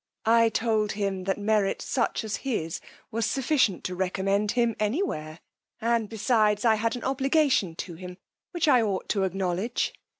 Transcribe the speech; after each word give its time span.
I 0.25 0.49
told 0.49 0.93
him 0.93 1.25
that 1.25 1.37
merit, 1.37 1.79
such 1.79 2.23
as 2.23 2.37
his, 2.37 2.81
was 3.11 3.23
sufficient 3.27 3.83
to 3.83 3.93
recommend 3.93 4.53
him 4.53 4.75
any 4.79 5.03
where; 5.03 5.41
and, 5.79 6.09
besides, 6.09 6.65
I 6.65 6.73
had 6.73 6.95
an 6.95 7.03
obligation 7.03 7.75
to 7.75 7.93
him 7.93 8.17
which 8.49 8.67
I 8.67 8.81
ought 8.81 9.07
to 9.09 9.25
acknowledge. 9.25 9.93